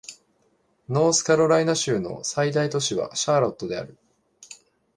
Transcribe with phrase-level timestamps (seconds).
[0.89, 3.99] ノースカロライナ州の最大都市はシャーロットである